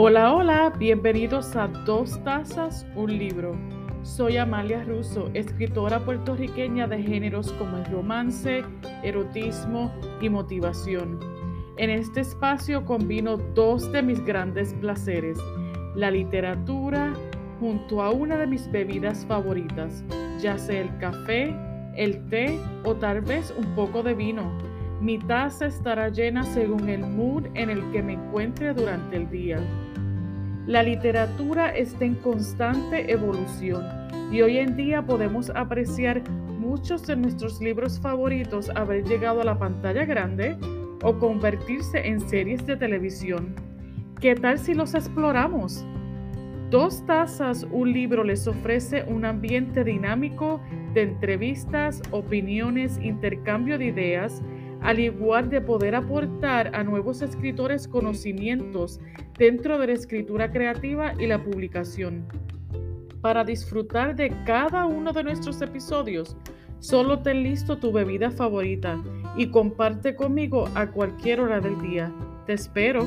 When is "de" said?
6.86-7.02, 13.90-14.02, 18.36-18.46, 24.04-24.14, 37.06-37.14, 42.66-42.76, 50.92-51.02, 53.78-53.86, 55.50-55.60, 59.78-59.88, 64.14-64.32, 65.12-65.24